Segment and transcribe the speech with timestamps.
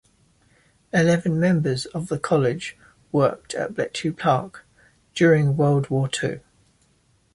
[0.91, 2.75] Eleven members of the college
[3.11, 4.65] worked at Bletchley Park
[5.13, 6.39] during World War Two.